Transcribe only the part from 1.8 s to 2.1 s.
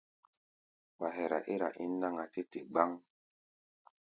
ín